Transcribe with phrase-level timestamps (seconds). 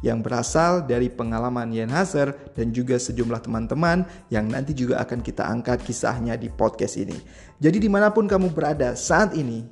[0.00, 5.44] yang berasal dari pengalaman Yen Hazer dan juga sejumlah teman-teman yang nanti juga akan kita
[5.44, 7.16] angkat kisahnya di podcast ini.
[7.60, 9.64] Jadi di mana pun kamu berada saat ini,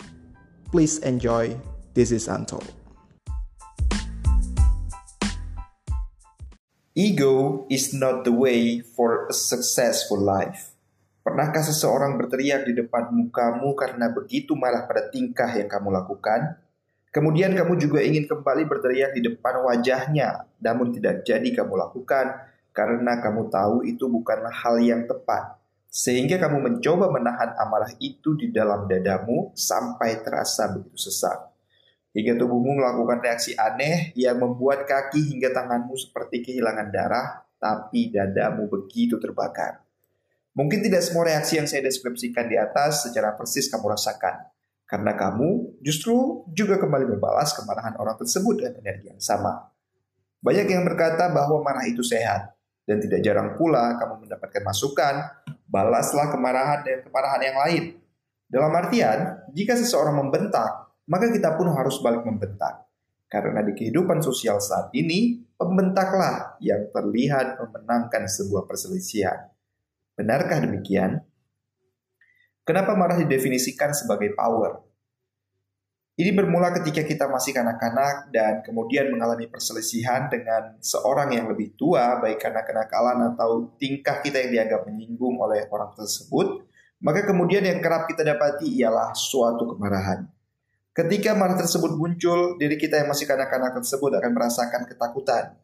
[0.68, 1.56] please enjoy
[1.98, 2.78] This is Untold.
[6.94, 10.74] Ego is not the way for a successful life.
[11.22, 16.58] Pernahkah seseorang berteriak di depan mukamu karena begitu marah pada tingkah yang kamu lakukan?
[17.18, 22.30] Kemudian kamu juga ingin kembali berteriak di depan wajahnya, namun tidak jadi kamu lakukan
[22.70, 25.58] karena kamu tahu itu bukanlah hal yang tepat.
[25.90, 31.42] Sehingga kamu mencoba menahan amarah itu di dalam dadamu sampai terasa begitu sesak.
[32.14, 38.70] Hingga tubuhmu melakukan reaksi aneh yang membuat kaki hingga tanganmu seperti kehilangan darah, tapi dadamu
[38.70, 39.82] begitu terbakar.
[40.54, 44.54] Mungkin tidak semua reaksi yang saya deskripsikan di atas secara persis kamu rasakan.
[44.88, 49.68] Karena kamu justru juga kembali membalas kemarahan orang tersebut dengan energi yang sama.
[50.40, 52.56] Banyak yang berkata bahwa marah itu sehat,
[52.88, 55.14] dan tidak jarang pula kamu mendapatkan masukan,
[55.68, 57.84] balaslah kemarahan dan kemarahan yang lain.
[58.48, 62.88] Dalam artian, jika seseorang membentak, maka kita pun harus balik membentak.
[63.28, 69.52] Karena di kehidupan sosial saat ini, pembentaklah yang terlihat memenangkan sebuah perselisihan.
[70.16, 71.20] Benarkah demikian?
[72.68, 74.84] Kenapa marah didefinisikan sebagai power?
[76.20, 82.20] Ini bermula ketika kita masih kanak-kanak dan kemudian mengalami perselisihan dengan seorang yang lebih tua,
[82.20, 86.68] baik karena kenakalan atau tingkah kita yang dianggap menyinggung oleh orang tersebut,
[87.00, 90.28] maka kemudian yang kerap kita dapati ialah suatu kemarahan.
[90.92, 95.56] Ketika marah tersebut muncul, diri kita yang masih kanak-kanak tersebut akan merasakan ketakutan,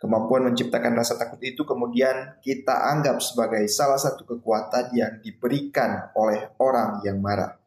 [0.00, 6.56] Kemampuan menciptakan rasa takut itu kemudian kita anggap sebagai salah satu kekuatan yang diberikan oleh
[6.56, 7.60] orang yang marah.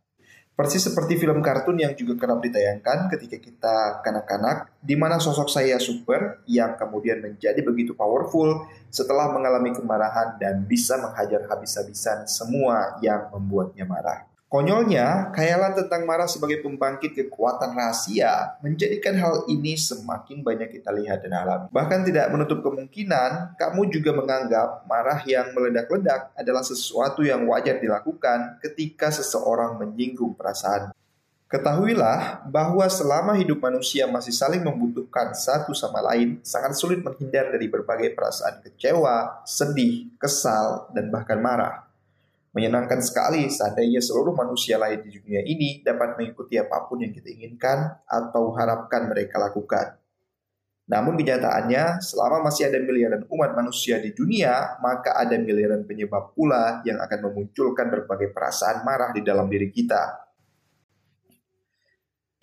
[0.57, 5.77] Persis seperti film kartun yang juga kerap ditayangkan ketika kita kanak-kanak, di mana sosok saya
[5.77, 13.29] super yang kemudian menjadi begitu powerful setelah mengalami kemarahan dan bisa menghajar habis-habisan semua yang
[13.29, 14.32] membuatnya marah.
[14.53, 21.25] Konyolnya, khayalan tentang marah sebagai pembangkit kekuatan rahasia menjadikan hal ini semakin banyak kita lihat
[21.25, 21.73] dan alami.
[21.73, 28.61] Bahkan tidak menutup kemungkinan kamu juga menganggap marah yang meledak-ledak adalah sesuatu yang wajar dilakukan
[28.61, 30.93] ketika seseorang menyinggung perasaan.
[31.49, 37.65] Ketahuilah bahwa selama hidup manusia masih saling membutuhkan satu sama lain, sangat sulit menghindar dari
[37.65, 41.89] berbagai perasaan kecewa, sedih, kesal, dan bahkan marah.
[42.53, 47.33] Menyenangkan sekali seandainya seluruh manusia lain di dunia ini dapat mengikuti apa pun yang kita
[47.33, 49.97] inginkan atau harapkan mereka lakukan.
[50.83, 56.85] Namun kenyataannya, selama masih ada miliaran umat manusia di dunia, maka ada miliaran penyebab pula
[56.85, 60.27] yang akan memunculkan berbagai perasaan marah di dalam diri kita.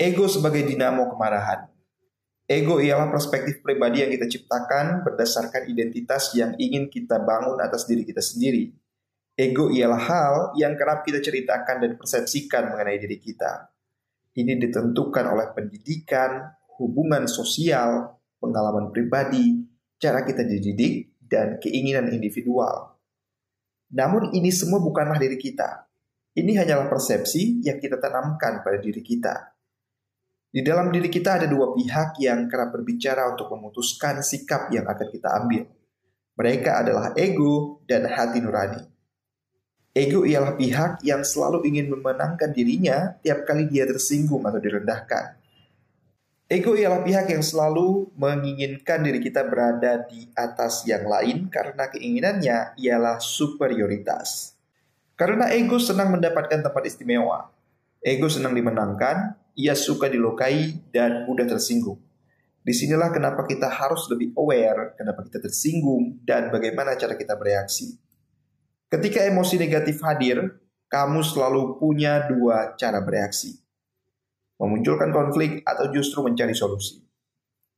[0.01, 1.69] Ego sebagai dinamo kemarahan.
[2.51, 8.03] Ego ialah perspektif pribadi yang kita ciptakan berdasarkan identitas yang ingin kita bangun atas diri
[8.03, 8.80] kita sendiri.
[9.41, 13.73] Ego ialah hal yang kerap kita ceritakan dan persepsikan mengenai diri kita.
[14.37, 16.45] Ini ditentukan oleh pendidikan,
[16.77, 19.65] hubungan sosial, pengalaman pribadi,
[19.97, 23.01] cara kita dididik, dan keinginan individual.
[23.97, 25.89] Namun ini semua bukanlah diri kita.
[26.37, 29.57] Ini hanyalah persepsi yang kita tanamkan pada diri kita.
[30.53, 35.09] Di dalam diri kita ada dua pihak yang kerap berbicara untuk memutuskan sikap yang akan
[35.09, 35.65] kita ambil.
[36.37, 38.90] Mereka adalah ego dan hati nurani.
[40.01, 45.37] Ego ialah pihak yang selalu ingin memenangkan dirinya tiap kali dia tersinggung atau direndahkan.
[46.49, 52.81] Ego ialah pihak yang selalu menginginkan diri kita berada di atas yang lain karena keinginannya
[52.81, 54.57] ialah superioritas.
[55.21, 57.53] Karena ego senang mendapatkan tempat istimewa.
[58.01, 62.01] Ego senang dimenangkan, ia suka dilukai dan mudah tersinggung.
[62.65, 68.10] Di sinilah kenapa kita harus lebih aware, kenapa kita tersinggung, dan bagaimana cara kita bereaksi.
[68.91, 70.51] Ketika emosi negatif hadir,
[70.91, 73.63] kamu selalu punya dua cara bereaksi.
[74.59, 76.99] Memunculkan konflik atau justru mencari solusi.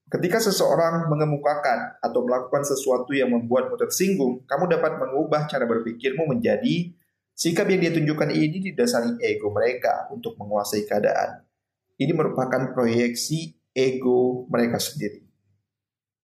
[0.08, 6.96] Ketika seseorang mengemukakan atau melakukan sesuatu yang membuatmu tersinggung, kamu dapat mengubah cara berpikirmu menjadi
[7.36, 11.44] sikap yang dia tunjukkan ini didasari ego mereka untuk menguasai keadaan.
[12.00, 15.21] Ini merupakan proyeksi ego mereka sendiri.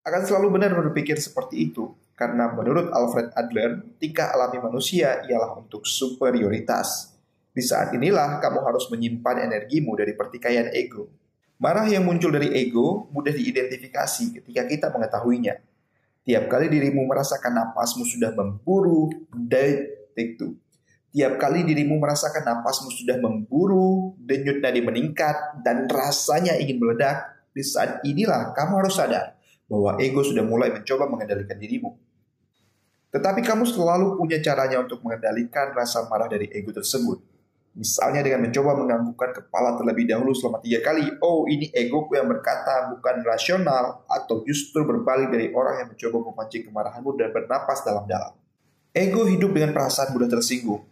[0.08, 5.86] Akan selalu benar berpikir seperti itu, karena menurut Alfred Adler, tingkah alami manusia ialah untuk
[5.86, 7.14] superioritas.
[7.54, 11.06] Di saat inilah kamu harus menyimpan energimu dari pertikaian ego.
[11.58, 15.62] Marah yang muncul dari ego mudah diidentifikasi ketika kita mengetahuinya.
[16.26, 20.58] Tiap kali dirimu merasakan napasmu sudah memburu detik itu.
[21.14, 27.64] Tiap kali dirimu merasakan napasmu sudah memburu, denyut nadi meningkat, dan rasanya ingin meledak, di
[27.64, 29.37] saat inilah kamu harus sadar
[29.68, 31.92] bahwa ego sudah mulai mencoba mengendalikan dirimu.
[33.12, 37.20] Tetapi kamu selalu punya caranya untuk mengendalikan rasa marah dari ego tersebut.
[37.78, 41.04] Misalnya dengan mencoba menganggukkan kepala terlebih dahulu selama tiga kali.
[41.22, 44.02] Oh, ini egoku yang berkata bukan rasional.
[44.10, 48.34] Atau justru berbalik dari orang yang mencoba memancing kemarahanmu dan bernapas dalam-dalam.
[48.90, 50.82] Ego hidup dengan perasaan mudah tersinggung.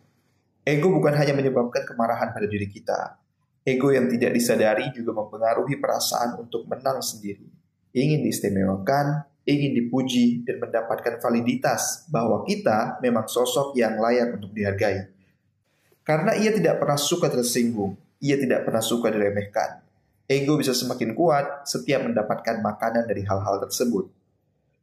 [0.63, 3.19] Ego bukan hanya menyebabkan kemarahan pada diri kita.
[3.67, 7.66] Ego yang tidak disadari juga mempengaruhi perasaan untuk menang sendiri
[7.97, 15.09] ingin diistimewakan, ingin dipuji, dan mendapatkan validitas bahwa kita memang sosok yang layak untuk dihargai.
[16.05, 19.81] Karena ia tidak pernah suka tersinggung, ia tidak pernah suka diremehkan.
[20.29, 24.13] Ego bisa semakin kuat setiap mendapatkan makanan dari hal-hal tersebut.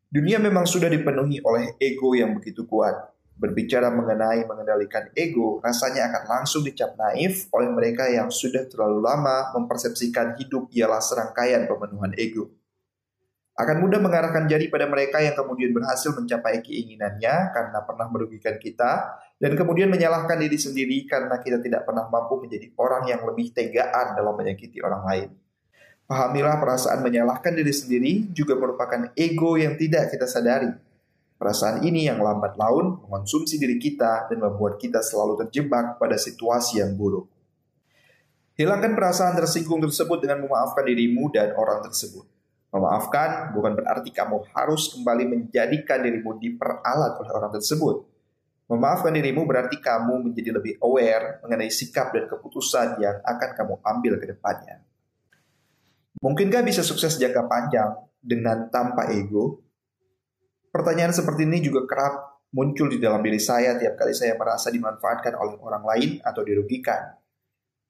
[0.09, 3.13] Dunia memang sudah dipenuhi oleh ego yang begitu kuat.
[3.33, 9.51] Berbicara mengenai mengendalikan ego, rasanya akan langsung dicap naif oleh mereka yang sudah terlalu lama
[9.57, 12.62] mempersepsikan hidup ialah serangkaian pemenuhan ego
[13.53, 19.21] akan mudah mengarahkan jari pada mereka yang kemudian berhasil mencapai keinginannya karena pernah merugikan kita,
[19.37, 24.17] dan kemudian menyalahkan diri sendiri karena kita tidak pernah mampu menjadi orang yang lebih tegaan
[24.17, 25.29] dalam menyakiti orang lain.
[26.09, 30.73] Pahamilah perasaan menyalahkan diri sendiri juga merupakan ego yang tidak kita sadari.
[31.37, 36.81] Perasaan ini yang lambat laun mengonsumsi diri kita dan membuat kita selalu terjebak pada situasi
[36.81, 37.29] yang buruk.
[38.57, 42.32] Hilangkan perasaan tersinggung tersebut dengan memaafkan dirimu dan orang tersebut.
[42.73, 48.01] Memaafkan bukan berarti kamu harus kembali menjadikan dirimu diperalat oleh orang tersebut.
[48.65, 54.13] Memaafkan dirimu berarti kamu menjadi lebih aware mengenai sikap dan keputusan yang akan kamu ambil
[54.17, 54.81] ke depannya.
[56.17, 59.61] Mungkinkah bisa sukses jangka panjang dengan tanpa ego?
[60.73, 65.37] Pertanyaan seperti ini juga kerap muncul di dalam diri saya tiap kali saya merasa dimanfaatkan
[65.37, 67.21] oleh orang lain atau dirugikan.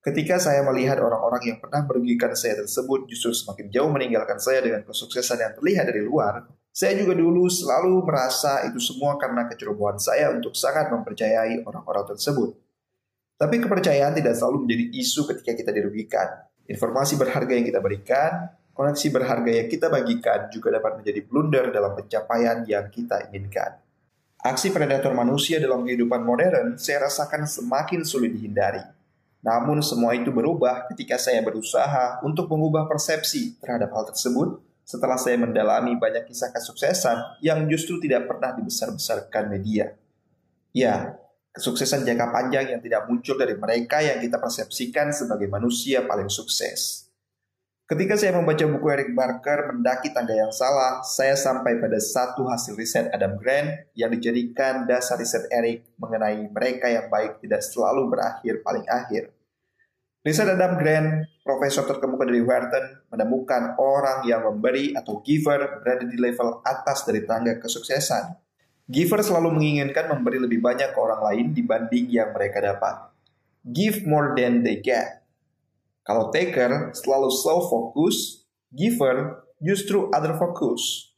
[0.03, 4.83] Ketika saya melihat orang-orang yang pernah merugikan saya tersebut justru semakin jauh meninggalkan saya dengan
[4.83, 6.43] kesuksesan yang terlihat dari luar,
[6.75, 12.51] saya juga dulu selalu merasa itu semua karena kecerobohan saya untuk sangat mempercayai orang-orang tersebut.
[13.39, 16.27] Tapi kepercayaan tidak selalu menjadi isu ketika kita dirugikan.
[16.67, 21.95] Informasi berharga yang kita berikan, koneksi berharga yang kita bagikan juga dapat menjadi blunder dalam
[21.95, 23.79] pencapaian yang kita inginkan.
[24.43, 28.83] Aksi predator manusia dalam kehidupan modern saya rasakan semakin sulit dihindari
[29.43, 35.35] namun semua itu berubah ketika saya berusaha untuk mengubah persepsi terhadap hal tersebut setelah saya
[35.35, 39.95] mendalami banyak kisah kesuksesan yang justru tidak pernah dibesar-besarkan media.
[40.71, 41.19] Ya,
[41.51, 47.02] kesuksesan jangka panjang yang tidak muncul dari mereka yang kita persepsikan sebagai manusia paling sukses.
[47.83, 52.79] Ketika saya membaca buku Eric Barker Mendaki Tangga Yang Salah, saya sampai pada satu hasil
[52.79, 58.63] riset Adam Grant yang dijadikan dasar riset Eric mengenai mereka yang baik tidak selalu berakhir
[58.63, 59.35] paling akhir.
[60.23, 66.15] Riset Adam Grant, profesor terkemuka dari Wharton, menemukan orang yang memberi atau giver berada di
[66.15, 68.31] level atas dari tangga kesuksesan.
[68.87, 73.11] Giver selalu menginginkan memberi lebih banyak ke orang lain dibanding yang mereka dapat.
[73.67, 75.22] Give more than they get
[76.03, 78.43] kalau taker selalu self-focus,
[78.75, 81.15] giver justru other focus.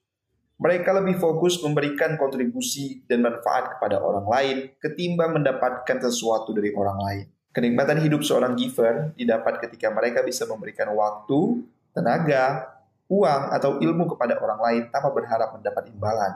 [0.61, 6.99] Mereka lebih fokus memberikan kontribusi dan manfaat kepada orang lain ketimbang mendapatkan sesuatu dari orang
[7.01, 7.25] lain.
[7.51, 12.71] Kenikmatan hidup seorang giver didapat ketika mereka bisa memberikan waktu, tenaga,
[13.09, 16.33] uang, atau ilmu kepada orang lain tanpa berharap mendapat imbalan.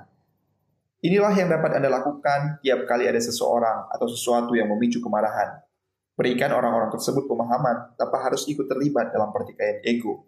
[0.99, 5.63] Inilah yang dapat Anda lakukan tiap kali ada seseorang atau sesuatu yang memicu kemarahan.
[6.19, 10.27] Berikan orang-orang tersebut pemahaman tanpa harus ikut terlibat dalam pertikaian ego.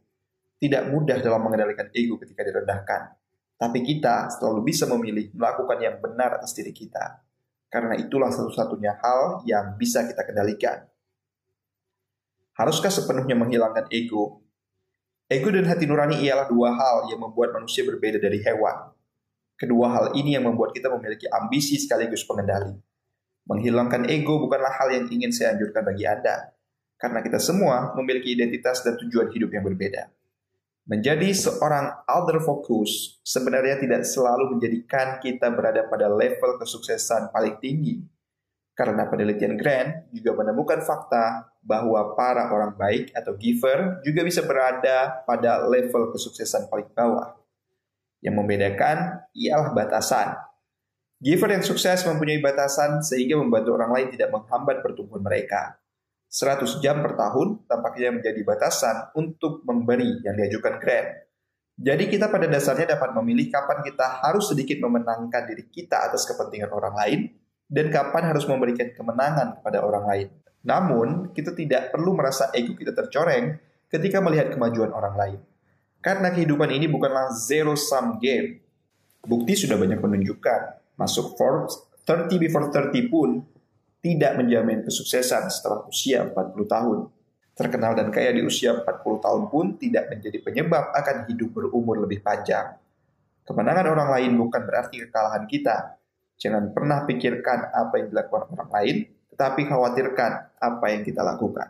[0.55, 3.11] Tidak mudah dalam mengendalikan ego ketika direndahkan.
[3.59, 7.19] Tapi kita selalu bisa memilih melakukan yang benar atas diri kita.
[7.67, 10.87] Karena itulah satu-satunya hal yang bisa kita kendalikan.
[12.55, 14.47] Haruskah sepenuhnya menghilangkan ego?
[15.27, 18.95] Ego dan hati nurani ialah dua hal yang membuat manusia berbeda dari hewan.
[19.59, 22.79] Kedua hal ini yang membuat kita memiliki ambisi sekaligus pengendali.
[23.49, 26.53] Menghilangkan ego bukanlah hal yang ingin saya anjurkan bagi Anda,
[27.01, 30.13] karena kita semua memiliki identitas dan tujuan hidup yang berbeda.
[30.85, 38.01] Menjadi seorang other focus sebenarnya tidak selalu menjadikan kita berada pada level kesuksesan paling tinggi.
[38.73, 45.21] Karena penelitian Grant juga menemukan fakta bahwa para orang baik atau giver juga bisa berada
[45.21, 47.37] pada level kesuksesan paling bawah.
[48.25, 48.97] Yang membedakan
[49.37, 50.33] ialah batasan.
[51.21, 55.77] Giver yang sukses mempunyai batasan sehingga membantu orang lain tidak menghambat pertumbuhan mereka.
[56.25, 61.29] 100 jam per tahun tampaknya menjadi batasan untuk memberi yang diajukan grant.
[61.77, 66.73] Jadi kita pada dasarnya dapat memilih kapan kita harus sedikit memenangkan diri kita atas kepentingan
[66.73, 67.19] orang lain
[67.69, 70.27] dan kapan harus memberikan kemenangan kepada orang lain.
[70.65, 73.61] Namun, kita tidak perlu merasa ego kita tercoreng
[73.93, 75.39] ketika melihat kemajuan orang lain.
[76.01, 78.57] Karena kehidupan ini bukanlah zero sum game.
[79.21, 83.43] Bukti sudah banyak menunjukkan Masuk Forbes 30 before 30 pun
[84.01, 86.33] tidak menjamin kesuksesan setelah usia 40
[86.65, 86.99] tahun.
[87.53, 88.85] Terkenal dan kaya di usia 40
[89.21, 92.73] tahun pun tidak menjadi penyebab akan hidup berumur lebih panjang.
[93.45, 95.99] Kemenangan orang lain bukan berarti kekalahan kita.
[96.41, 98.95] Jangan pernah pikirkan apa yang dilakukan orang lain,
[99.29, 101.69] tetapi khawatirkan apa yang kita lakukan.